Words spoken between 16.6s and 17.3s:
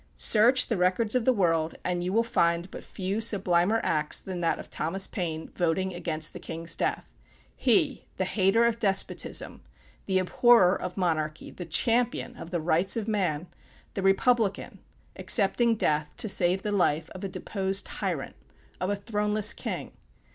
the life of a